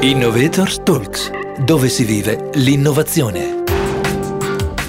Innovators 0.00 0.80
Talks, 0.84 1.28
dove 1.58 1.88
si 1.88 2.04
vive 2.04 2.50
l'innovazione. 2.54 3.64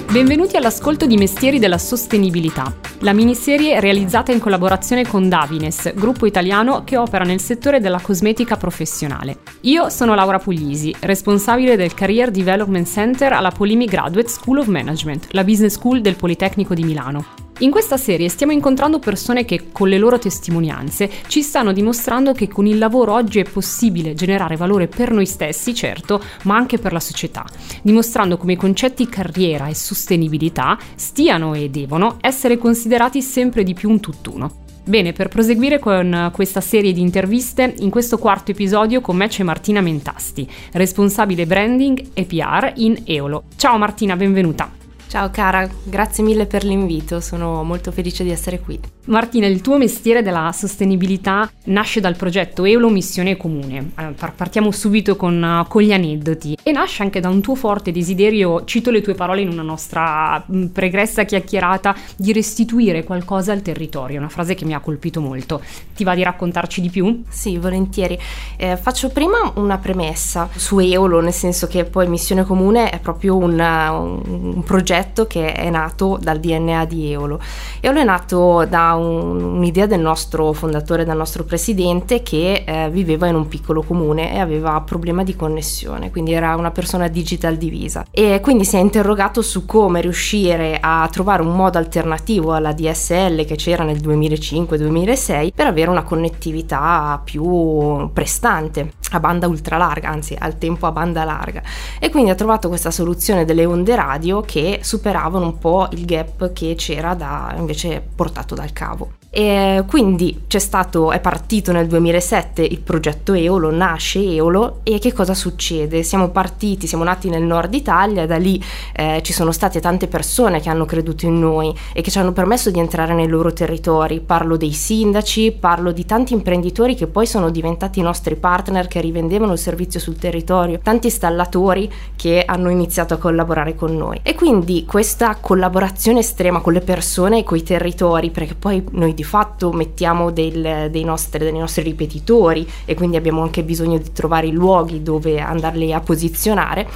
Benvenuti 0.08 0.56
all'ascolto 0.56 1.04
di 1.04 1.16
Mestieri 1.16 1.58
della 1.58 1.78
Sostenibilità, 1.78 2.72
la 3.00 3.12
miniserie 3.12 3.80
realizzata 3.80 4.30
in 4.30 4.38
collaborazione 4.38 5.04
con 5.04 5.28
Davines, 5.28 5.94
gruppo 5.94 6.26
italiano 6.26 6.84
che 6.84 6.96
opera 6.96 7.24
nel 7.24 7.40
settore 7.40 7.80
della 7.80 7.98
cosmetica 8.00 8.56
professionale. 8.56 9.38
Io 9.62 9.88
sono 9.88 10.14
Laura 10.14 10.38
Puglisi, 10.38 10.94
responsabile 11.00 11.74
del 11.74 11.92
Career 11.92 12.30
Development 12.30 12.86
Center 12.86 13.32
alla 13.32 13.50
Polimi 13.50 13.86
Graduate 13.86 14.28
School 14.28 14.58
of 14.58 14.68
Management, 14.68 15.26
la 15.30 15.42
business 15.42 15.74
school 15.74 16.02
del 16.02 16.14
Politecnico 16.14 16.72
di 16.72 16.84
Milano. 16.84 17.39
In 17.62 17.70
questa 17.70 17.98
serie 17.98 18.30
stiamo 18.30 18.52
incontrando 18.52 18.98
persone 18.98 19.44
che 19.44 19.70
con 19.70 19.90
le 19.90 19.98
loro 19.98 20.18
testimonianze 20.18 21.10
ci 21.26 21.42
stanno 21.42 21.72
dimostrando 21.74 22.32
che 22.32 22.48
con 22.48 22.64
il 22.64 22.78
lavoro 22.78 23.12
oggi 23.12 23.38
è 23.38 23.42
possibile 23.44 24.14
generare 24.14 24.56
valore 24.56 24.88
per 24.88 25.10
noi 25.10 25.26
stessi, 25.26 25.74
certo, 25.74 26.22
ma 26.44 26.56
anche 26.56 26.78
per 26.78 26.94
la 26.94 27.00
società, 27.00 27.44
dimostrando 27.82 28.38
come 28.38 28.54
i 28.54 28.56
concetti 28.56 29.10
carriera 29.10 29.66
e 29.66 29.74
sostenibilità 29.74 30.78
stiano 30.94 31.52
e 31.52 31.68
devono 31.68 32.16
essere 32.22 32.56
considerati 32.56 33.20
sempre 33.20 33.62
di 33.62 33.74
più 33.74 33.90
un 33.90 34.00
tutt'uno. 34.00 34.68
Bene, 34.82 35.12
per 35.12 35.28
proseguire 35.28 35.78
con 35.78 36.30
questa 36.32 36.62
serie 36.62 36.94
di 36.94 37.02
interviste, 37.02 37.74
in 37.80 37.90
questo 37.90 38.16
quarto 38.16 38.52
episodio 38.52 39.02
con 39.02 39.16
me 39.16 39.28
c'è 39.28 39.42
Martina 39.42 39.82
Mentasti, 39.82 40.48
responsabile 40.72 41.44
branding 41.44 42.08
e 42.14 42.24
PR 42.24 42.72
in 42.76 43.02
Eolo. 43.04 43.44
Ciao 43.56 43.76
Martina, 43.76 44.16
benvenuta. 44.16 44.79
Ciao 45.10 45.28
cara, 45.28 45.68
grazie 45.82 46.22
mille 46.22 46.46
per 46.46 46.62
l'invito, 46.62 47.18
sono 47.18 47.64
molto 47.64 47.90
felice 47.90 48.22
di 48.22 48.30
essere 48.30 48.60
qui. 48.60 48.78
Martina, 49.06 49.48
il 49.48 49.60
tuo 49.60 49.76
mestiere 49.76 50.22
della 50.22 50.52
sostenibilità 50.52 51.50
nasce 51.64 51.98
dal 51.98 52.14
progetto 52.14 52.64
Eolo 52.64 52.88
Missione 52.90 53.36
Comune. 53.36 53.90
partiamo 54.36 54.70
subito 54.70 55.16
con, 55.16 55.66
con, 55.66 55.82
gli 55.82 55.92
aneddoti 55.92 56.58
e 56.70 56.72
nasce 56.72 57.02
anche 57.02 57.20
da 57.20 57.28
un 57.28 57.40
tuo 57.40 57.54
forte 57.54 57.92
desiderio, 57.92 58.64
cito 58.64 58.90
le 58.90 59.00
tue 59.00 59.14
parole 59.14 59.40
in 59.40 59.48
una 59.48 59.62
nostra 59.62 60.42
pregressa 60.72 61.24
chiacchierata, 61.24 61.94
di 62.16 62.32
restituire 62.32 63.04
qualcosa 63.04 63.52
al 63.52 63.62
territorio, 63.62 64.18
una 64.18 64.28
frase 64.28 64.54
che 64.54 64.64
mi 64.64 64.74
ha 64.74 64.80
colpito 64.80 65.20
molto. 65.20 65.60
Ti 65.94 66.04
va 66.04 66.14
di 66.14 66.22
raccontarci 66.22 66.80
di 66.80 66.88
più? 66.88 67.24
Sì, 67.28 67.58
volentieri. 67.58 68.18
Eh, 68.56 68.76
faccio 68.76 69.08
prima 69.10 69.52
una 69.56 69.78
premessa 69.78 70.48
su 70.54 70.78
Eolo, 70.78 71.20
nel 71.20 71.32
senso 71.32 71.66
che 71.66 71.84
poi 71.84 72.08
Missione 72.08 72.44
Comune 72.44 72.90
è 72.90 73.00
proprio 73.00 73.36
un, 73.36 73.58
un 73.58 74.62
progetto 74.64 75.26
che 75.26 75.52
è 75.52 75.68
nato 75.70 76.18
dal 76.20 76.38
DNA 76.38 76.84
di 76.84 77.10
Eolo. 77.10 77.40
Eolo 77.80 78.00
è 78.00 78.04
nato 78.04 78.64
da 78.68 78.94
un, 78.94 79.42
un'idea 79.42 79.86
del 79.86 80.00
nostro 80.00 80.52
fondatore, 80.52 81.04
del 81.04 81.16
nostro 81.16 81.44
presidente 81.44 82.22
che 82.22 82.62
eh, 82.64 82.88
viveva 82.90 83.26
in 83.26 83.34
un 83.34 83.48
piccolo 83.48 83.82
comune 83.82 84.32
e 84.32 84.38
aveva 84.38 84.80
problema 84.82 85.24
di 85.24 85.34
connessione, 85.34 86.10
quindi 86.10 86.32
era 86.32 86.56
una 86.60 86.70
persona 86.70 87.08
digital 87.08 87.56
divisa 87.56 88.06
e 88.10 88.38
quindi 88.40 88.64
si 88.64 88.76
è 88.76 88.78
interrogato 88.78 89.42
su 89.42 89.66
come 89.66 90.00
riuscire 90.00 90.78
a 90.80 91.08
trovare 91.10 91.42
un 91.42 91.56
modo 91.56 91.78
alternativo 91.78 92.52
alla 92.52 92.72
DSL 92.72 93.44
che 93.44 93.56
c'era 93.56 93.82
nel 93.82 93.98
2005-2006 93.98 95.50
per 95.54 95.66
avere 95.66 95.90
una 95.90 96.04
connettività 96.04 97.20
più 97.24 98.10
prestante 98.12 98.92
a 99.12 99.20
banda 99.20 99.48
ultra 99.48 99.76
larga, 99.76 100.08
anzi 100.08 100.36
al 100.38 100.58
tempo 100.58 100.86
a 100.86 100.92
banda 100.92 101.24
larga. 101.24 101.62
E 101.98 102.10
quindi 102.10 102.30
ha 102.30 102.34
trovato 102.34 102.68
questa 102.68 102.90
soluzione 102.90 103.44
delle 103.44 103.64
onde 103.64 103.96
radio 103.96 104.40
che 104.40 104.80
superavano 104.82 105.44
un 105.44 105.58
po' 105.58 105.88
il 105.92 106.04
gap 106.04 106.52
che 106.52 106.74
c'era 106.76 107.14
da, 107.14 107.54
invece 107.56 108.02
portato 108.14 108.54
dal 108.54 108.72
cavo. 108.72 109.19
E 109.32 109.84
quindi 109.86 110.42
stato, 110.48 111.12
è 111.12 111.20
partito 111.20 111.70
nel 111.70 111.86
2007 111.86 112.62
il 112.62 112.80
progetto 112.80 113.32
Eolo, 113.32 113.70
nasce 113.70 114.18
Eolo 114.18 114.80
e 114.82 114.98
che 114.98 115.12
cosa 115.12 115.34
succede? 115.34 116.02
Siamo 116.02 116.30
partiti, 116.30 116.88
siamo 116.88 117.04
nati 117.04 117.28
nel 117.28 117.44
nord 117.44 117.72
Italia, 117.72 118.26
da 118.26 118.36
lì 118.36 118.60
eh, 118.92 119.20
ci 119.22 119.32
sono 119.32 119.52
state 119.52 119.80
tante 119.80 120.08
persone 120.08 120.60
che 120.60 120.68
hanno 120.68 120.84
creduto 120.84 121.26
in 121.26 121.38
noi 121.38 121.72
e 121.92 122.02
che 122.02 122.10
ci 122.10 122.18
hanno 122.18 122.32
permesso 122.32 122.72
di 122.72 122.80
entrare 122.80 123.14
nei 123.14 123.28
loro 123.28 123.52
territori. 123.52 124.18
Parlo 124.18 124.56
dei 124.56 124.72
sindaci, 124.72 125.52
parlo 125.52 125.92
di 125.92 126.04
tanti 126.04 126.32
imprenditori 126.32 126.96
che 126.96 127.06
poi 127.06 127.26
sono 127.26 127.50
diventati 127.50 128.00
i 128.00 128.02
nostri 128.02 128.34
partner 128.34 128.88
che 128.88 129.00
rivendevano 129.00 129.52
il 129.52 129.58
servizio 129.58 130.00
sul 130.00 130.18
territorio, 130.18 130.80
tanti 130.82 131.06
installatori 131.06 131.90
che 132.16 132.42
hanno 132.44 132.68
iniziato 132.68 133.14
a 133.14 133.18
collaborare 133.18 133.76
con 133.76 133.96
noi. 133.96 134.18
E 134.24 134.34
quindi 134.34 134.84
questa 134.84 135.36
collaborazione 135.40 136.18
estrema 136.18 136.60
con 136.60 136.72
le 136.72 136.80
persone 136.80 137.38
e 137.38 137.44
con 137.44 137.56
i 137.56 137.62
territori, 137.62 138.30
perché 138.30 138.56
poi 138.56 138.84
noi 138.90 139.14
di 139.20 139.24
fatto 139.24 139.70
mettiamo 139.70 140.30
del, 140.30 140.88
dei, 140.90 141.04
nostri, 141.04 141.38
dei 141.40 141.52
nostri 141.52 141.82
ripetitori 141.82 142.66
e 142.86 142.94
quindi 142.94 143.18
abbiamo 143.18 143.42
anche 143.42 143.62
bisogno 143.62 143.98
di 143.98 144.12
trovare 144.12 144.46
i 144.46 144.52
luoghi 144.52 145.02
dove 145.02 145.38
andarli 145.38 145.92
a 145.92 146.00
posizionare 146.00 146.88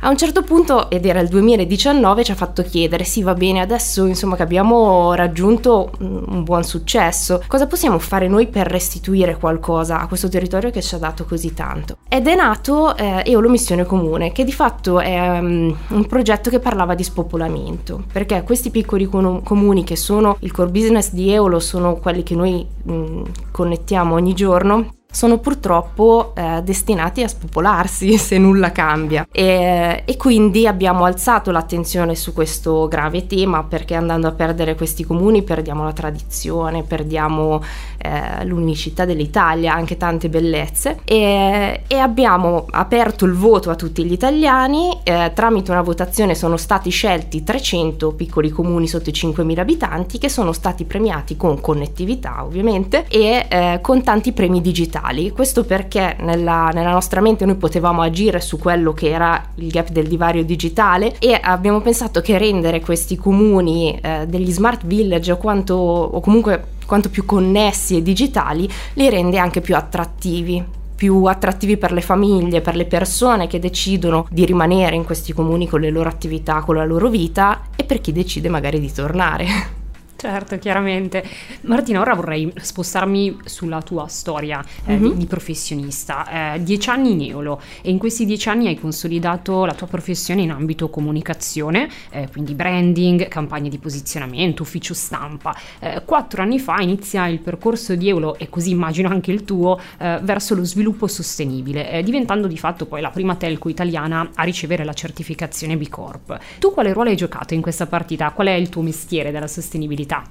a 0.00 0.08
un 0.08 0.16
certo 0.16 0.42
punto, 0.42 0.90
ed 0.90 1.06
era 1.06 1.20
il 1.20 1.28
2019, 1.28 2.24
ci 2.24 2.30
ha 2.30 2.34
fatto 2.34 2.62
chiedere, 2.62 3.04
sì 3.04 3.22
va 3.22 3.34
bene, 3.34 3.60
adesso 3.60 4.04
insomma 4.06 4.36
che 4.36 4.42
abbiamo 4.42 5.14
raggiunto 5.14 5.90
un 5.98 6.42
buon 6.44 6.64
successo, 6.64 7.42
cosa 7.46 7.66
possiamo 7.66 7.98
fare 7.98 8.28
noi 8.28 8.46
per 8.48 8.66
restituire 8.66 9.36
qualcosa 9.36 10.00
a 10.00 10.06
questo 10.06 10.28
territorio 10.28 10.70
che 10.70 10.82
ci 10.82 10.94
ha 10.94 10.98
dato 10.98 11.24
così 11.24 11.54
tanto? 11.54 11.96
Ed 12.08 12.26
è 12.26 12.34
nato 12.34 12.96
eh, 12.96 13.22
Eolo 13.24 13.48
Missione 13.48 13.84
Comune, 13.84 14.32
che 14.32 14.44
di 14.44 14.52
fatto 14.52 15.00
è 15.00 15.38
um, 15.38 15.76
un 15.88 16.06
progetto 16.06 16.50
che 16.50 16.58
parlava 16.58 16.94
di 16.94 17.02
spopolamento, 17.02 18.04
perché 18.12 18.42
questi 18.42 18.70
piccoli 18.70 19.06
com- 19.06 19.42
comuni 19.42 19.84
che 19.84 19.96
sono 19.96 20.36
il 20.40 20.52
core 20.52 20.70
business 20.70 21.12
di 21.12 21.32
Eolo, 21.32 21.60
sono 21.60 21.96
quelli 21.96 22.22
che 22.22 22.34
noi 22.34 22.66
mh, 22.82 23.22
connettiamo 23.50 24.14
ogni 24.14 24.34
giorno, 24.34 24.95
sono 25.16 25.38
purtroppo 25.38 26.34
eh, 26.36 26.60
destinati 26.62 27.22
a 27.22 27.28
spopolarsi 27.28 28.18
se 28.20 28.36
nulla 28.36 28.70
cambia. 28.70 29.26
E, 29.32 30.02
e, 30.04 30.16
quindi 30.18 30.66
abbiamo 30.66 31.06
alzato 31.06 31.50
l'attenzione 31.50 32.14
su 32.14 32.34
questo 32.34 32.86
grave 32.86 33.26
tema 33.26 33.64
perché 33.64 33.94
andando 33.94 34.28
a 34.28 34.32
perdere 34.32 34.74
questi 34.74 35.04
comuni 35.06 35.42
perdiamo 35.42 35.84
la 35.84 35.94
tradizione, 35.94 36.82
perdiamo 36.82 37.62
eh, 37.96 38.44
l'unicità 38.44 39.06
dell'Italia, 39.06 39.72
anche 39.72 39.96
tante 39.96 40.28
bellezze. 40.28 40.98
E, 41.04 41.84
e, 41.86 41.96
abbiamo 41.96 42.66
aperto 42.70 43.24
il 43.24 43.32
voto 43.32 43.70
a 43.70 43.74
tutti 43.74 44.04
gli 44.04 44.12
italiani, 44.12 45.00
eh, 45.02 45.32
tramite 45.34 45.70
una 45.70 45.80
votazione 45.80 46.34
sono 46.34 46.58
stati 46.58 46.90
scelti 46.90 47.42
300 47.42 48.12
piccoli 48.12 48.50
comuni 48.50 48.86
sotto 48.86 49.08
i 49.08 49.14
5.000 49.14 49.58
abitanti 49.60 50.18
che 50.18 50.28
sono 50.28 50.52
stati 50.52 50.84
premiati 50.84 51.38
con 51.38 51.58
connettività 51.58 52.44
ovviamente 52.44 53.06
e 53.08 53.46
eh, 53.48 53.78
con 53.80 54.02
tanti 54.02 54.32
premi 54.32 54.60
digitali 54.60 55.04
digitali. 55.06 55.30
Questo 55.30 55.64
perché 55.64 56.16
nella, 56.20 56.70
nella, 56.72 56.90
nostra 56.90 57.20
mente 57.20 57.44
noi 57.44 57.56
potevamo 57.56 58.02
agire 58.02 58.40
su 58.40 58.58
quello 58.58 58.92
che 58.92 59.10
era 59.10 59.50
il 59.56 59.68
gap 59.68 59.90
del 59.90 60.06
divario 60.06 60.44
digitale 60.44 61.16
e 61.18 61.38
abbiamo 61.40 61.80
pensato 61.80 62.20
che 62.20 62.38
rendere 62.38 62.80
questi 62.80 63.16
comuni 63.16 63.98
eh, 64.00 64.26
degli 64.26 64.50
smart 64.50 64.84
village 64.86 65.32
o, 65.32 65.36
quanto, 65.36 65.74
o 65.74 66.20
comunque 66.20 66.74
quanto 66.86 67.10
più 67.10 67.24
connessi 67.24 67.96
e 67.96 68.02
digitali 68.02 68.68
li 68.94 69.08
rende 69.10 69.38
anche 69.38 69.60
più 69.60 69.74
attrattivi 69.74 70.74
più 70.96 71.24
attrattivi 71.24 71.76
per 71.76 71.92
le 71.92 72.00
famiglie, 72.00 72.62
per 72.62 72.74
le 72.74 72.86
persone 72.86 73.48
che 73.48 73.58
decidono 73.58 74.26
di 74.30 74.46
rimanere 74.46 74.96
in 74.96 75.04
questi 75.04 75.34
comuni 75.34 75.68
con 75.68 75.82
le 75.82 75.90
loro 75.90 76.08
attività, 76.08 76.62
con 76.62 76.76
la 76.76 76.86
loro 76.86 77.10
vita 77.10 77.66
e 77.76 77.84
per 77.84 78.00
chi 78.00 78.12
decide 78.12 78.48
magari 78.48 78.80
di 78.80 78.90
tornare. 78.90 79.46
Certo, 80.16 80.58
chiaramente. 80.58 81.22
Martina, 81.62 82.00
ora 82.00 82.14
vorrei 82.14 82.50
spostarmi 82.56 83.36
sulla 83.44 83.82
tua 83.82 84.06
storia 84.06 84.64
eh, 84.86 84.96
mm-hmm. 84.96 85.12
di, 85.12 85.26
professionista. 85.26 86.54
Eh, 86.54 86.62
dieci 86.62 86.88
anni 86.88 87.12
in 87.12 87.30
Eolo 87.30 87.60
e 87.82 87.90
in 87.90 87.98
questi 87.98 88.24
dieci 88.24 88.48
anni 88.48 88.66
hai 88.66 88.80
consolidato 88.80 89.66
la 89.66 89.74
tua 89.74 89.86
professione 89.86 90.40
in 90.40 90.50
ambito 90.50 90.88
comunicazione, 90.88 91.90
eh, 92.08 92.28
quindi 92.32 92.54
branding, 92.54 93.28
campagne 93.28 93.68
di 93.68 93.76
posizionamento, 93.76 94.62
ufficio 94.62 94.94
stampa. 94.94 95.54
Eh, 95.80 96.02
quattro 96.06 96.40
anni 96.40 96.58
fa 96.58 96.80
inizia 96.80 97.26
il 97.26 97.40
percorso 97.40 97.94
di 97.94 98.08
Eolo, 98.08 98.38
e 98.38 98.48
così 98.48 98.70
immagino 98.70 99.10
anche 99.10 99.32
il 99.32 99.44
tuo, 99.44 99.78
eh, 99.98 100.18
verso 100.22 100.54
lo 100.54 100.64
sviluppo 100.64 101.06
sostenibile, 101.08 101.90
eh, 101.90 102.02
diventando 102.02 102.46
di 102.46 102.56
fatto 102.56 102.86
poi 102.86 103.02
la 103.02 103.10
prima 103.10 103.34
telco 103.34 103.68
italiana 103.68 104.30
a 104.34 104.44
ricevere 104.44 104.82
la 104.82 104.94
certificazione 104.94 105.76
B 105.76 105.90
Corp. 105.90 106.38
Tu 106.58 106.72
quale 106.72 106.94
ruolo 106.94 107.10
hai 107.10 107.16
giocato 107.16 107.52
in 107.52 107.60
questa 107.60 107.86
partita? 107.86 108.30
Qual 108.30 108.46
è 108.46 108.52
il 108.52 108.70
tuo 108.70 108.80
mestiere 108.80 109.30
della 109.30 109.46
sostenibilità? 109.46 110.04
Attività? 110.06 110.22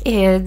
E 0.00 0.42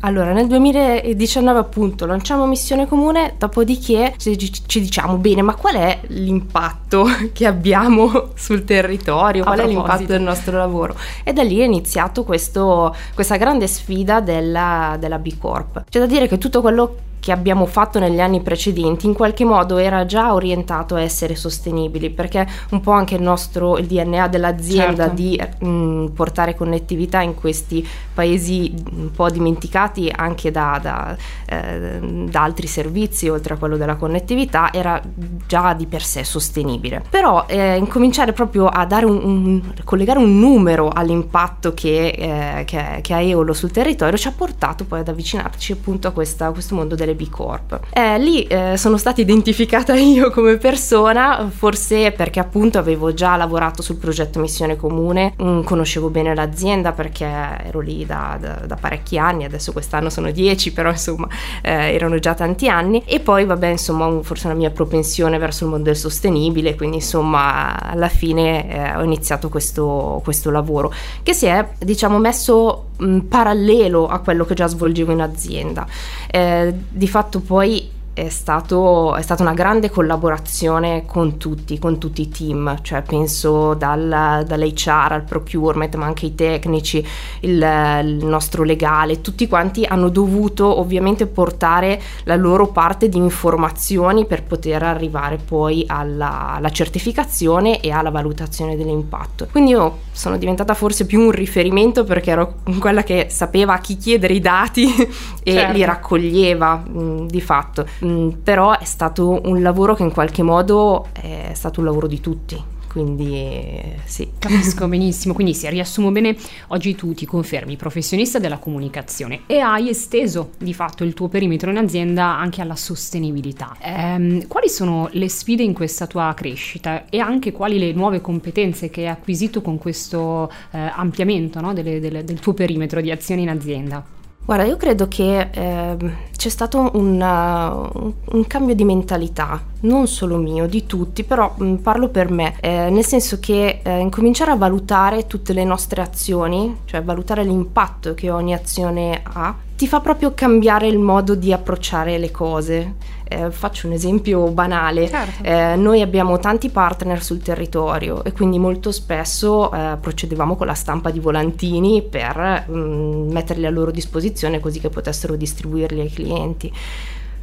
allora 0.00 0.32
nel 0.32 0.46
2019 0.46 1.58
appunto 1.58 2.04
lanciamo 2.04 2.46
Missione 2.46 2.86
Comune, 2.86 3.34
dopodiché 3.38 4.14
ci, 4.16 4.36
ci, 4.36 4.80
diciamo 4.80 5.16
bene 5.18 5.40
ma 5.42 5.54
qual 5.54 5.76
è 5.76 6.00
l'impatto 6.08 7.06
che 7.32 7.46
abbiamo 7.46 8.30
sul 8.34 8.64
territorio, 8.64 9.44
qual 9.44 9.60
è 9.60 9.66
l'impatto 9.66 10.04
del 10.04 10.22
nostro 10.22 10.56
lavoro? 10.56 10.96
E 11.22 11.32
da 11.32 11.42
lì 11.42 11.58
è 11.58 11.64
iniziato 11.64 12.24
questo, 12.24 12.94
questa 13.14 13.36
grande 13.36 13.66
sfida 13.66 14.20
della, 14.20 14.96
della 14.98 15.18
B 15.18 15.38
Corp. 15.38 15.84
C'è 15.88 16.00
da 16.00 16.06
dire 16.06 16.26
che 16.26 16.38
tutto 16.38 16.60
quello 16.60 16.96
che 17.24 17.32
abbiamo 17.32 17.64
fatto 17.64 17.98
negli 17.98 18.20
anni 18.20 18.42
precedenti 18.42 19.06
in 19.06 19.14
qualche 19.14 19.46
modo 19.46 19.78
era 19.78 20.04
già 20.04 20.34
orientato 20.34 20.94
a 20.94 21.00
essere 21.00 21.34
sostenibili 21.36 22.10
perché 22.10 22.46
un 22.72 22.82
po' 22.82 22.90
anche 22.90 23.14
il 23.14 23.22
nostro 23.22 23.78
il 23.78 23.86
DNA 23.86 24.28
dell'azienda 24.28 25.04
certo. 25.04 25.14
di 25.14 25.66
mh, 25.66 26.08
portare 26.08 26.54
connettività 26.54 27.22
in 27.22 27.34
questi 27.34 27.82
paesi 28.12 28.74
un 28.90 29.10
po' 29.10 29.30
dimenticati 29.30 30.12
anche 30.14 30.50
da, 30.50 30.78
da, 30.82 31.16
eh, 31.46 31.98
da 32.28 32.42
altri 32.42 32.66
servizi 32.66 33.30
oltre 33.30 33.54
a 33.54 33.56
quello 33.56 33.78
della 33.78 33.96
connettività 33.96 34.70
era 34.70 35.00
già 35.46 35.72
di 35.72 35.86
per 35.86 36.02
sé 36.02 36.24
sostenibile 36.24 37.02
però 37.08 37.46
eh, 37.46 37.76
incominciare 37.76 38.34
proprio 38.34 38.66
a 38.66 38.84
dare 38.84 39.06
un, 39.06 39.24
un, 39.24 39.62
collegare 39.82 40.18
un 40.18 40.38
numero 40.38 40.90
all'impatto 40.90 41.72
che, 41.72 42.08
eh, 42.08 42.64
che, 42.66 42.98
che 43.00 43.14
ha 43.14 43.22
Eolo 43.22 43.54
sul 43.54 43.70
territorio 43.70 44.18
ci 44.18 44.28
ha 44.28 44.32
portato 44.36 44.84
poi 44.84 45.00
ad 45.00 45.08
avvicinarci 45.08 45.72
appunto 45.72 46.06
a, 46.06 46.10
questa, 46.10 46.48
a 46.48 46.52
questo 46.52 46.74
mondo 46.74 46.94
delle 46.94 47.12
B 47.14 47.28
Corp. 47.28 47.80
Eh, 47.92 48.18
lì 48.18 48.42
eh, 48.44 48.76
sono 48.76 48.96
stata 48.96 49.20
identificata 49.20 49.94
io 49.98 50.30
come 50.30 50.56
persona, 50.56 51.48
forse 51.50 52.12
perché 52.12 52.40
appunto 52.40 52.78
avevo 52.78 53.14
già 53.14 53.36
lavorato 53.36 53.82
sul 53.82 53.96
progetto 53.96 54.40
Missione 54.40 54.76
Comune, 54.76 55.34
mm, 55.42 55.62
conoscevo 55.62 56.10
bene 56.10 56.34
l'azienda 56.34 56.92
perché 56.92 57.24
ero 57.24 57.80
lì 57.80 58.04
da, 58.04 58.36
da, 58.40 58.62
da, 58.66 58.76
parecchi 58.76 59.18
anni, 59.18 59.44
adesso 59.44 59.72
quest'anno 59.72 60.10
sono 60.10 60.30
dieci, 60.30 60.72
però 60.72 60.90
insomma 60.90 61.28
eh, 61.62 61.94
erano 61.94 62.18
già 62.18 62.34
tanti 62.34 62.68
anni 62.68 63.02
e 63.04 63.20
poi 63.20 63.44
vabbè 63.44 63.68
insomma 63.68 64.06
un, 64.06 64.22
forse 64.22 64.46
una 64.46 64.56
mia 64.56 64.70
propensione 64.70 65.38
verso 65.38 65.64
il 65.64 65.70
mondo 65.70 65.84
del 65.84 65.96
sostenibile, 65.96 66.74
quindi 66.74 66.96
insomma 66.96 67.80
alla 67.80 68.08
fine 68.08 68.70
eh, 68.70 68.96
ho 68.96 69.02
iniziato 69.02 69.48
questo, 69.48 70.20
questo 70.24 70.50
lavoro 70.50 70.92
che 71.22 71.32
si 71.32 71.46
è 71.46 71.66
diciamo 71.78 72.18
messo 72.18 72.88
mh, 72.96 73.18
parallelo 73.20 74.06
a 74.06 74.18
quello 74.20 74.44
che 74.44 74.54
già 74.54 74.66
svolgevo 74.66 75.12
in 75.12 75.20
azienda. 75.20 75.86
Eh, 76.30 76.74
di 76.88 77.08
fatto 77.08 77.40
poi 77.40 77.90
è, 78.14 78.28
stato, 78.28 79.16
è, 79.16 79.22
stata 79.22 79.42
una 79.42 79.54
grande 79.54 79.90
collaborazione 79.90 81.04
con 81.04 81.36
tutti, 81.36 81.78
con 81.80 81.98
tutti 81.98 82.22
i 82.22 82.28
team, 82.28 82.78
cioè 82.80 83.02
penso 83.02 83.74
dal, 83.74 84.44
dall'HR 84.46 85.12
al 85.12 85.24
procurement, 85.24 85.94
ma 85.96 86.06
anche 86.06 86.26
i 86.26 86.34
tecnici, 86.34 87.04
il, 87.40 88.00
il, 88.04 88.24
nostro 88.24 88.62
legale, 88.62 89.20
tutti 89.20 89.48
quanti 89.48 89.84
hanno 89.84 90.08
dovuto 90.08 90.78
ovviamente 90.78 91.26
portare 91.26 92.00
la 92.22 92.36
loro 92.36 92.68
parte 92.68 93.08
di 93.08 93.18
informazioni 93.18 94.26
per 94.26 94.44
poter 94.44 94.84
arrivare 94.84 95.36
poi 95.36 95.84
alla, 95.88 96.54
alla 96.54 96.70
certificazione 96.70 97.80
e 97.80 97.90
alla 97.90 98.10
valutazione 98.10 98.76
dell'impatto. 98.76 99.48
Quindi 99.50 99.72
io 99.72 100.03
sono 100.14 100.38
diventata 100.38 100.74
forse 100.74 101.06
più 101.06 101.20
un 101.20 101.32
riferimento 101.32 102.04
perché 102.04 102.30
ero 102.30 102.54
quella 102.78 103.02
che 103.02 103.26
sapeva 103.30 103.74
a 103.74 103.78
chi 103.78 103.96
chiedere 103.96 104.34
i 104.34 104.40
dati 104.40 104.86
e 105.42 105.52
certo. 105.52 105.72
li 105.72 105.84
raccoglieva 105.84 106.76
mh, 106.76 107.26
di 107.26 107.40
fatto 107.40 107.86
Mm, 108.04 108.28
però 108.42 108.78
è 108.78 108.84
stato 108.84 109.40
un 109.44 109.62
lavoro 109.62 109.94
che 109.94 110.02
in 110.02 110.12
qualche 110.12 110.42
modo 110.42 111.08
è 111.12 111.50
stato 111.54 111.80
un 111.80 111.86
lavoro 111.86 112.06
di 112.06 112.20
tutti 112.20 112.62
quindi 112.94 113.92
sì. 114.04 114.30
Capisco 114.38 114.86
benissimo, 114.86 115.34
quindi 115.34 115.52
se 115.52 115.68
riassumo 115.68 116.12
bene, 116.12 116.36
oggi 116.68 116.94
tu 116.94 117.12
ti 117.12 117.26
confermi 117.26 117.74
professionista 117.74 118.38
della 118.38 118.58
comunicazione 118.58 119.40
e 119.48 119.58
hai 119.58 119.88
esteso 119.88 120.50
di 120.58 120.72
fatto 120.72 121.02
il 121.02 121.12
tuo 121.12 121.26
perimetro 121.26 121.70
in 121.70 121.78
azienda 121.78 122.38
anche 122.38 122.62
alla 122.62 122.76
sostenibilità. 122.76 123.74
Ehm, 123.80 124.46
quali 124.46 124.68
sono 124.68 125.08
le 125.10 125.28
sfide 125.28 125.64
in 125.64 125.72
questa 125.72 126.06
tua 126.06 126.32
crescita 126.36 127.06
e 127.08 127.18
anche 127.18 127.50
quali 127.50 127.80
le 127.80 127.92
nuove 127.92 128.20
competenze 128.20 128.90
che 128.90 129.00
hai 129.00 129.08
acquisito 129.08 129.60
con 129.60 129.76
questo 129.76 130.48
eh, 130.70 130.78
ampliamento 130.78 131.60
no, 131.60 131.72
delle, 131.72 131.98
delle, 131.98 132.22
del 132.22 132.38
tuo 132.38 132.54
perimetro 132.54 133.00
di 133.00 133.10
azione 133.10 133.40
in 133.40 133.48
azienda? 133.48 134.14
Guarda, 134.46 134.64
io 134.64 134.76
credo 134.76 135.08
che 135.08 135.48
eh, 135.50 135.96
c'è 136.36 136.48
stato 136.50 136.90
un, 136.92 137.18
uh, 137.18 138.14
un, 138.36 138.46
cambio 138.46 138.74
di 138.74 138.84
mentalità, 138.84 139.62
non 139.80 140.06
solo 140.06 140.36
mio, 140.36 140.66
di 140.66 140.84
tutti, 140.84 141.24
però 141.24 141.54
mh, 141.56 141.76
parlo 141.76 142.08
per 142.08 142.30
me, 142.30 142.54
eh, 142.60 142.90
nel 142.90 143.06
senso 143.06 143.40
che 143.40 143.80
eh, 143.82 143.98
incominciare 144.00 144.50
a 144.50 144.56
valutare 144.56 145.26
tutte 145.26 145.54
le 145.54 145.64
nostre 145.64 146.02
azioni, 146.02 146.80
cioè 146.84 147.02
valutare 147.02 147.42
l'impatto 147.42 148.12
che 148.12 148.30
ogni 148.30 148.52
azione 148.52 149.22
ha, 149.22 149.54
ti 149.76 149.88
fa 149.88 150.00
proprio 150.00 150.32
cambiare 150.34 150.86
il 150.86 150.98
modo 150.98 151.34
di 151.34 151.52
approcciare 151.52 152.18
le 152.18 152.30
cose. 152.30 152.94
Eh, 153.26 153.50
faccio 153.50 153.86
un 153.86 153.94
esempio 153.94 154.48
banale, 154.50 155.08
certo. 155.08 155.42
eh, 155.42 155.76
noi 155.76 156.02
abbiamo 156.02 156.38
tanti 156.38 156.68
partner 156.68 157.22
sul 157.22 157.40
territorio 157.40 158.22
e 158.22 158.32
quindi 158.32 158.58
molto 158.58 158.92
spesso 158.92 159.72
eh, 159.72 159.96
procedevamo 159.98 160.56
con 160.56 160.66
la 160.66 160.74
stampa 160.74 161.10
di 161.10 161.20
volantini 161.20 162.02
per 162.02 162.66
mh, 162.68 162.76
mm, 162.76 163.32
metterli 163.32 163.64
a 163.64 163.70
loro 163.70 163.90
disposizione 163.90 164.60
così 164.60 164.78
che 164.78 164.90
potessero 164.90 165.36
distribuirli 165.36 166.00
ai 166.00 166.10
clienti. 166.10 166.72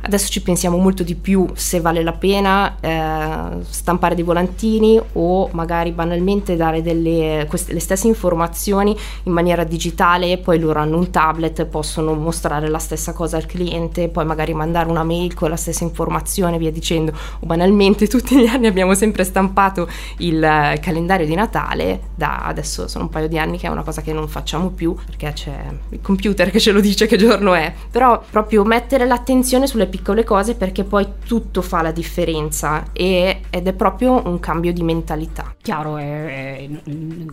Adesso 0.03 0.30
ci 0.30 0.42
pensiamo 0.42 0.77
molto 0.77 1.03
di 1.03 1.15
più 1.15 1.48
se 1.53 1.80
vale 1.80 2.03
la 2.03 2.13
pena 2.13 2.75
eh, 2.80 3.63
stampare 3.69 4.15
dei 4.15 4.24
volantini 4.24 5.00
o 5.13 5.50
magari 5.51 5.92
banalmente 5.92 6.56
dare 6.56 6.81
delle, 6.81 7.45
queste, 7.48 7.74
le 7.74 7.80
stesse 7.80 8.07
informazioni 8.07 8.98
in 9.24 9.31
maniera 9.31 9.63
digitale, 9.63 10.38
poi 10.39 10.59
loro 10.59 10.80
hanno 10.80 10.98
un 10.98 11.12
tablet, 11.12 11.65
possono 11.65 12.13
mostrare 12.13 12.68
la 12.68 12.80
stessa 12.80 13.13
cosa 13.13 13.38
al 13.38 13.45
cliente, 13.45 14.09
poi 14.09 14.25
magari 14.25 14.53
mandare 14.53 14.89
una 14.89 15.03
mail 15.03 15.33
con 15.33 15.50
la 15.50 15.56
stessa 15.56 15.83
informazione, 15.83 16.57
via 16.57 16.71
dicendo. 16.71 17.12
O 17.39 17.45
banalmente 17.45 18.07
tutti 18.07 18.38
gli 18.38 18.47
anni 18.47 18.68
abbiamo 18.68 18.95
sempre 18.95 19.24
stampato 19.24 19.88
il 20.18 20.44
eh, 20.44 20.80
calendario 20.81 21.25
di 21.25 21.36
Natale, 21.36 22.09
da 22.15 22.39
adesso 22.39 22.88
sono 22.88 23.06
un 23.06 23.09
paio 23.09 23.27
di 23.27 23.38
anni 23.38 23.57
che 23.57 23.68
è 23.68 23.69
una 23.69 23.83
cosa 23.83 24.01
che 24.01 24.13
non 24.13 24.27
facciamo 24.27 24.69
più 24.69 24.95
perché 25.06 25.31
c'è 25.33 25.65
il 25.89 26.01
computer 26.01 26.50
che 26.50 26.59
ce 26.59 26.71
lo 26.71 26.80
dice 26.80 27.06
che 27.06 27.18
giorno 27.18 27.54
è, 27.54 27.74
però 27.89 28.21
proprio 28.30 28.63
mettere 28.63 29.06
l'attenzione 29.06 29.68
sulle 29.68 29.88
piccole 29.92 30.24
cose 30.24 30.56
perché 30.56 30.84
poi 30.84 31.06
tutto 31.26 31.62
fa 31.62 31.84
la 31.84 31.92
differenza 31.92 32.86
e, 32.94 33.42
ed 33.52 33.68
è 33.68 33.74
proprio 33.74 34.26
un 34.26 34.40
cambio 34.40 34.74
di 34.74 34.82
mentalità. 34.82 35.54
Chiaro, 35.62 35.98
è, 35.98 36.26
è, 36.26 36.70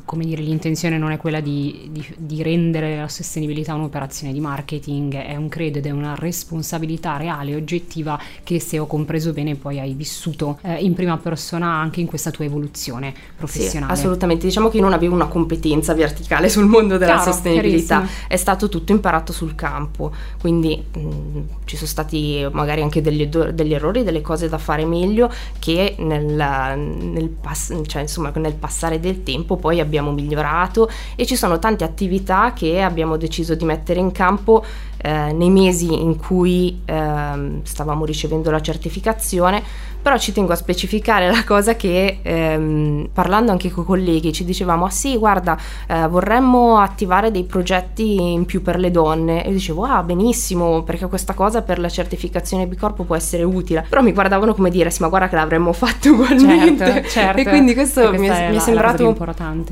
come 0.04 0.24
dire, 0.26 0.42
l'intenzione 0.42 0.98
non 0.98 1.12
è 1.12 1.16
quella 1.16 1.40
di, 1.40 1.88
di, 1.90 2.06
di, 2.18 2.42
rendere 2.42 2.98
la 2.98 3.08
sostenibilità 3.08 3.72
un'operazione 3.74 4.32
di 4.32 4.40
marketing, 4.40 5.14
è 5.14 5.36
un 5.36 5.48
credo 5.48 5.78
ed 5.78 5.86
è 5.86 5.90
una 5.90 6.14
responsabilità 6.14 7.16
reale 7.16 7.52
e 7.52 7.56
oggettiva 7.56 8.20
che 8.42 8.60
se 8.60 8.78
ho 8.78 8.86
compreso 8.86 9.32
bene 9.32 9.54
poi 9.54 9.80
hai 9.80 9.94
vissuto 9.94 10.58
eh, 10.62 10.82
in 10.82 10.92
prima 10.94 11.16
persona 11.16 11.68
anche 11.68 12.00
in 12.00 12.06
questa 12.06 12.30
tua 12.30 12.44
evoluzione 12.44 13.14
professionale. 13.36 13.94
Sì, 13.94 14.00
assolutamente, 14.00 14.46
diciamo 14.46 14.68
che 14.68 14.76
io 14.76 14.82
non 14.82 14.92
avevo 14.92 15.14
una 15.14 15.28
competenza 15.28 15.94
verticale 15.94 16.48
sul 16.48 16.66
mondo 16.66 16.98
della 16.98 17.14
Chiaro, 17.14 17.32
sostenibilità, 17.32 18.06
è 18.26 18.36
stato 18.36 18.68
tutto 18.68 18.92
imparato 18.92 19.32
sul 19.32 19.54
campo, 19.54 20.12
quindi 20.40 20.84
mh, 20.92 21.40
ci 21.64 21.76
sono 21.76 21.88
stati 21.88 22.47
magari 22.52 22.82
anche 22.82 23.00
degli, 23.00 23.26
degli, 23.26 23.74
errori, 23.74 24.02
delle 24.02 24.20
cose 24.20 24.48
da 24.48 24.58
fare 24.58 24.84
meglio 24.84 25.30
che 25.58 25.96
nel, 25.98 26.24
nel, 26.24 27.28
pass- 27.28 27.80
cioè, 27.86 28.02
insomma, 28.02 28.32
nel 28.34 28.54
passare 28.54 29.00
del 29.00 29.22
tempo 29.22 29.56
poi 29.56 29.80
abbiamo 29.80 30.12
migliorato 30.12 30.90
e 31.16 31.26
ci 31.26 31.36
sono 31.36 31.58
tante 31.58 31.84
attività 31.84 32.52
che 32.52 32.80
abbiamo 32.80 33.16
deciso 33.16 33.54
di 33.54 33.64
mettere 33.64 34.00
in 34.00 34.12
campo 34.12 34.64
eh, 34.98 35.32
nei 35.32 35.50
mesi 35.50 35.92
in 35.92 36.16
cui 36.16 36.80
eh, 36.84 37.60
stavamo 37.62 38.04
ricevendo 38.04 38.50
la 38.50 38.60
certificazione, 38.60 39.62
però 40.00 40.16
ci 40.16 40.32
tengo 40.32 40.52
a 40.52 40.56
specificare 40.56 41.30
la 41.30 41.44
cosa 41.44 41.76
che 41.76 42.20
ehm, 42.22 43.08
parlando 43.12 43.50
anche 43.50 43.70
con 43.70 43.82
i 43.82 43.86
colleghi 43.86 44.32
ci 44.32 44.44
dicevamo 44.44 44.84
ah 44.84 44.90
sì 44.90 45.16
guarda 45.16 45.58
eh, 45.86 46.06
vorremmo 46.06 46.78
attivare 46.78 47.30
dei 47.30 47.44
progetti 47.44 48.32
in 48.32 48.44
più 48.44 48.62
per 48.62 48.78
le 48.78 48.90
donne. 48.90 49.44
E 49.44 49.52
dicevo 49.52 49.84
ah 49.84 50.02
benissimo 50.02 50.82
perché 50.82 51.06
questa 51.08 51.34
cosa 51.34 51.62
per 51.62 51.78
la 51.78 51.88
certificazione 51.88 52.66
B 52.66 52.76
Corpo 52.76 53.04
può 53.04 53.16
essere 53.16 53.42
utile. 53.42 53.84
Però 53.88 54.00
mi 54.00 54.12
guardavano 54.12 54.54
come 54.54 54.70
dire 54.70 54.90
sì 54.90 55.02
ma 55.02 55.08
guarda 55.08 55.28
che 55.28 55.36
l'avremmo 55.36 55.72
fatto 55.72 56.10
ugualmente. 56.12 56.86
Certo, 56.86 57.08
certo. 57.08 57.40
e 57.40 57.44
quindi 57.44 57.74
questo 57.74 58.10
mi 58.12 58.28
è, 58.28 58.50
mi 58.50 58.56
è 58.56 58.60
sembrato 58.60 59.16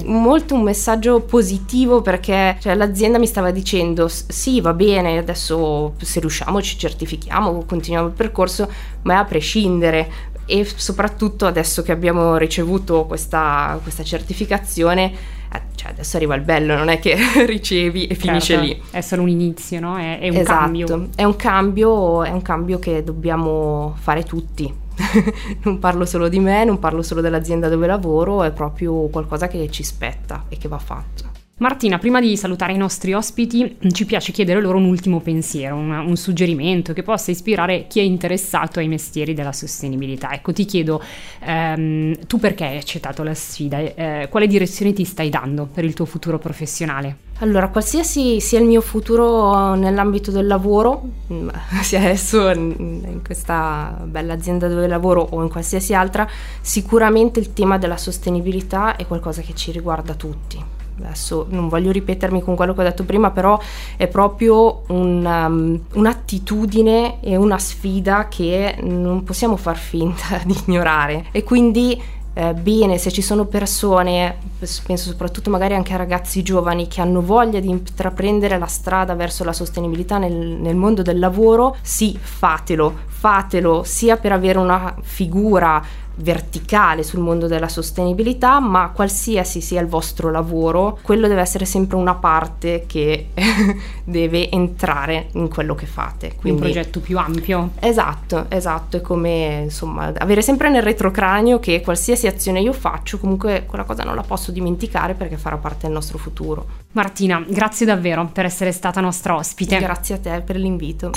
molto 0.05 0.55
un 0.55 0.63
messaggio 0.63 1.21
positivo 1.21 2.03
perché 2.03 2.57
cioè, 2.61 2.75
l'azienda 2.75 3.19
mi 3.19 3.27
stava 3.27 3.51
dicendo 3.51 4.09
sì 4.09 4.61
va 4.61 4.75
bene 4.75 5.16
adesso 5.17 5.95
se 6.01 6.21
riusciamo 6.21 6.61
ci 6.63 6.79
certifichiamo, 6.79 7.65
continuiamo 7.65 8.09
il 8.09 8.15
percorso, 8.15 8.71
ma 9.03 9.15
è 9.15 9.17
a 9.17 9.25
prescindere 9.25 10.35
e 10.47 10.65
soprattutto 10.65 11.47
adesso 11.47 11.83
che 11.83 11.93
abbiamo 11.93 12.37
ricevuto 12.37 13.05
questa, 13.05 13.79
questa 13.83 14.05
certificazione 14.05 15.35
eh, 15.53 15.63
cioè 15.75 15.91
adesso 15.91 16.17
arriva 16.17 16.35
il 16.35 16.43
bello, 16.43 16.77
non 16.77 16.89
è 16.89 16.99
che 16.99 17.17
ricevi 17.47 18.07
e 18.07 18.15
finisce 18.15 18.55
certo, 18.55 18.65
lì. 18.65 18.83
È 18.91 19.01
solo 19.01 19.23
un 19.23 19.29
inizio, 19.29 19.81
no? 19.81 19.97
È, 19.97 20.19
è 20.19 20.29
un 20.29 20.37
esatto, 20.37 20.59
cambio. 20.59 21.09
È 21.15 21.25
un 21.25 21.37
cambio, 21.37 22.23
è 22.25 22.31
un 22.31 22.43
cambio 22.43 22.79
che 22.79 23.05
dobbiamo 23.05 23.95
fare 23.99 24.25
tutti. 24.25 24.85
non 25.63 25.79
parlo 25.79 26.05
solo 26.05 26.29
di 26.29 26.41
me, 26.41 26.65
non 26.65 26.79
parlo 26.79 27.03
solo 27.03 27.21
dell'azienda 27.21 27.69
dove 27.69 27.87
lavoro, 27.87 28.43
è 28.43 28.51
proprio 28.51 29.09
qualcosa 29.09 29.47
che 29.47 29.71
ci 29.71 29.83
spetta 29.83 30.45
e 30.49 30.57
che 30.57 30.69
va 30.69 30.79
fatto. 30.79 31.36
Martina, 31.59 31.97
prima 31.97 32.21
di 32.21 32.37
salutare 32.37 32.75
i 32.75 32.77
nostri 32.77 33.15
ospiti, 33.15 33.79
ci 33.91 34.05
piace 34.05 34.31
chiedere 34.31 34.61
loro 34.61 34.77
un 34.77 34.85
ultimo 34.85 35.21
pensiero, 35.21 35.75
un, 35.75 35.91
un, 35.91 36.15
suggerimento 36.17 36.93
che 36.93 37.03
possa 37.03 37.31
ispirare 37.31 37.87
chi 37.87 37.99
è 37.99 38.03
interessato 38.03 38.79
ai 38.79 38.89
mestieri 38.89 39.33
della 39.33 39.55
sostenibilità. 39.55 40.33
Ecco, 40.33 40.53
ti 40.53 40.67
chiedo, 40.67 41.03
ehm, 41.41 42.27
tu 42.27 42.39
perché 42.39 42.65
hai 42.67 42.77
accettato 42.77 43.23
la 43.23 43.33
sfida? 43.33 43.79
Eh, 43.79 44.29
quale 44.31 44.47
direzione 44.47 44.93
ti 44.93 45.05
stai 45.05 45.31
dando 45.31 45.65
per 45.65 45.87
il 45.87 45.95
tuo 45.95 46.05
futuro 46.05 46.39
professionale? 46.39 47.17
Allora, 47.39 47.69
qualsiasi 47.69 48.39
sia 48.39 48.59
il 48.59 48.67
mio 48.67 48.83
futuro 48.83 49.73
nell'ambito 49.77 50.31
del 50.31 50.47
lavoro, 50.47 51.09
mm, 51.33 51.49
sia 51.81 52.01
adesso 52.01 52.51
in 52.51 53.21
questa 53.25 53.99
bella 54.05 54.35
azienda 54.35 54.69
dove 54.69 54.87
lavoro 54.87 55.27
o 55.31 55.43
in 55.43 55.49
qualsiasi 55.49 55.95
altra, 55.95 56.29
sicuramente 56.61 57.41
il 57.41 57.55
tema 57.55 57.79
della 57.79 57.97
sostenibilità 57.97 58.97
è 58.97 59.07
qualcosa 59.07 59.41
che 59.41 59.55
ci 59.55 59.73
riguarda 59.73 60.13
tutti 60.13 60.76
adesso 60.99 61.47
non 61.51 61.69
voglio 61.69 61.91
ripetermi 61.91 62.43
con 62.43 62.57
quello 62.57 62.75
che 62.75 62.81
ho 62.81 62.85
detto 62.85 63.05
prima, 63.05 63.31
però 63.31 63.59
è 63.97 64.07
proprio 64.07 64.83
un, 64.89 65.25
um, 65.25 65.81
un'attitudine 65.93 67.21
e 67.21 67.37
una 67.37 67.59
sfida 67.59 68.29
che 68.29 68.77
non 68.81 69.25
possiamo 69.25 69.57
far 69.57 69.77
finta 69.77 70.41
di 70.45 70.57
ignorare. 70.67 71.27
E 71.33 71.45
quindi 71.45 72.01
eh, 72.39 72.53
bene 72.53 72.99
se 72.99 73.11
ci 73.11 73.23
sono 73.23 73.47
persone, 73.47 74.37
penso 74.85 75.09
soprattutto 75.09 75.49
magari 75.49 75.75
anche 75.75 75.95
a 75.95 75.97
ragazzi 75.97 76.43
giovani 76.43 76.87
che 76.87 77.01
hanno 77.01 77.23
voglia 77.23 77.61
di 77.61 77.71
intraprendere 77.71 78.59
la 78.59 78.67
strada 78.67 79.15
verso 79.15 79.43
la 79.43 79.55
sostenibilità 79.55 80.19
nel, 80.19 80.35
nel 80.35 80.77
mondo 80.77 81.01
del 81.01 81.19
lavoro, 81.19 81.77
sì, 81.81 82.15
fatelo, 82.21 83.05
fatelo 83.19 83.83
sia 83.85 84.17
per 84.17 84.33
avere 84.33 84.59
una 84.59 84.95
figura 85.01 85.83
verticale 86.17 87.03
sul 87.03 87.21
mondo 87.21 87.47
della 87.47 87.69
sostenibilità, 87.69 88.61
ma 88.61 88.91
qualsiasi 88.91 89.61
sia 89.61 89.81
il 89.81 89.87
vostro 89.87 90.31
lavoro, 90.31 90.99
quello 91.03 91.29
deve 91.29 91.41
essere 91.41 91.65
sempre 91.65 91.97
una 91.97 92.15
parte 92.15 92.85
che 92.87 93.29
deve 94.05 94.51
entrare 94.51 95.29
in 95.33 95.49
quello 95.49 95.75
che 95.75 95.87
fate. 95.87 96.35
Quindi, 96.37 96.63
un 96.63 96.71
progetto 96.71 97.01
più 97.01 97.19
ampio. 97.19 97.73
Esatto, 97.81 98.47
esatto, 98.49 98.97
è 98.97 99.01
come 99.01 99.61
insomma 99.65 100.13
avere 100.17 100.43
sempre 100.43 100.71
nel 100.71 100.83
retrocranio 100.83 101.59
che 101.59 101.81
qualsiasi 101.81 102.27
azione 102.27 102.61
io 102.61 102.73
faccio, 102.73 103.19
comunque 103.19 103.65
quella 103.67 103.85
cosa 103.85 104.03
non 104.03 104.15
la 104.15 104.23
posso 104.23 104.53
dimenticare 104.53 105.15
perché 105.15 105.37
farà 105.37 105.57
parte 105.57 105.87
del 105.87 105.93
nostro 105.93 106.19
futuro. 106.19 106.85
Martina, 106.93 107.45
grazie 107.47 107.85
davvero 107.85 108.27
per 108.33 108.47
essere 108.47 108.73
stata 108.73 109.01
nostra 109.01 109.37
ospite. 109.37 109.79
Grazie 109.79 110.15
a 110.15 110.19
te 110.19 110.41
per 110.41 110.57
l'invito. 110.57 111.11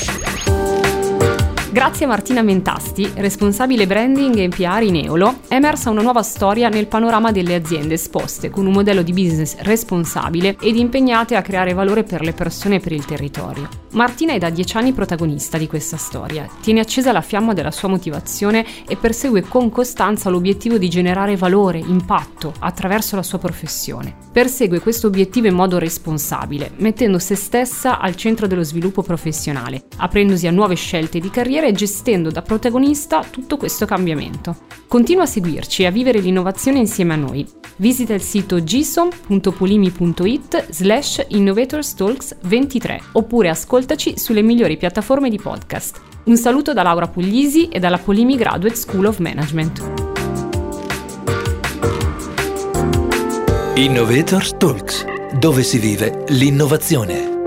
Grazie 1.72 2.06
a 2.06 2.08
Martina 2.08 2.42
Mentasti, 2.42 3.08
responsabile 3.18 3.86
branding 3.86 4.36
e 4.38 4.48
PR 4.50 4.82
in 4.82 4.96
Eolo, 4.96 5.42
è 5.48 5.54
emersa 5.54 5.92
una 5.92 6.02
nuova 6.02 6.24
storia 6.24 6.68
nel 6.68 6.88
panorama 6.88 7.32
delle 7.32 7.54
aziende 7.54 7.94
esposte 7.94 8.50
con 8.50 8.66
un 8.66 8.74
modello 8.74 9.04
di 9.04 9.14
business 9.14 9.56
responsabile 9.60 10.58
ed 10.60 10.78
impegnate 10.78 11.36
a 11.36 11.44
creare 11.44 11.74
valore 11.74 12.02
per 12.02 12.22
le 12.22 12.34
persone 12.34 12.78
e 12.78 12.80
per 12.80 12.94
il 12.94 13.06
territorio. 13.06 13.70
Martina 13.92 14.34
è 14.34 14.40
da 14.40 14.50
dieci 14.50 14.78
anni 14.78 14.94
protagonista 14.94 15.60
di 15.60 15.68
questa 15.68 15.98
storia, 15.98 16.48
tiene 16.62 16.80
accesa 16.80 17.12
la 17.12 17.22
fiamma 17.22 17.54
della 17.54 17.72
sua 17.72 17.88
motivazione 17.88 18.66
e 18.88 18.96
persegue 18.96 19.42
con 19.42 19.70
costanza 19.70 20.30
l'obiettivo 20.30 20.78
di 20.78 20.90
generare 20.90 21.36
valore, 21.36 21.78
impatto 21.78 22.54
attraverso 22.60 23.16
la 23.16 23.24
sua 23.24 23.38
professione. 23.38 24.16
Persegue 24.32 24.80
questo 24.80 25.08
obiettivo 25.08 25.48
in 25.48 25.56
modo 25.56 25.78
responsabile, 25.78 26.72
mettendo 26.78 27.20
se 27.20 27.36
stessa 27.36 28.00
al 28.00 28.16
centro 28.16 28.48
dello 28.48 28.64
sviluppo 28.64 29.02
professionale, 29.02 29.84
aprendosi 29.98 30.48
a 30.48 30.52
nuove 30.52 30.76
scelte 30.76 31.20
di 31.20 31.30
carriera 31.30 31.59
e 31.68 31.72
gestendo 31.72 32.32
da 32.32 32.42
protagonista 32.42 33.24
tutto 33.30 33.58
questo 33.58 33.86
cambiamento. 33.86 34.56
Continua 34.88 35.24
a 35.24 35.28
seguirci 35.28 35.84
e 35.84 35.86
a 35.86 35.92
vivere 35.92 36.20
l'innovazione 36.20 36.80
insieme 36.80 37.13
a 37.13 37.18
noi. 37.18 37.48
Visita 37.78 38.13
il 38.13 38.22
sito 38.22 38.63
gison.polimi.it 38.63 40.68
slash 40.70 41.25
innovatorstalks23 41.30 43.00
oppure 43.13 43.50
ascoltaci 43.50 44.18
sulle 44.18 44.42
migliori 44.42 44.78
piattaforme 44.78 45.30
di 45.30 45.38
podcast. 45.38 46.01
Un 46.25 46.38
saluto 46.38 46.74
da 46.74 46.84
Laura 46.84 47.08
Puglisi 47.08 47.70
e 47.70 47.80
dalla 47.80 47.98
Polimi 47.98 48.36
Graduate 48.36 48.75
School 48.75 49.06
of 49.06 49.20
Management. 49.20 50.08
Innovators 53.75 54.56
Talks, 54.58 55.06
dove 55.39 55.63
si 55.63 55.80
vive 55.80 56.25
l'innovazione. 56.28 57.38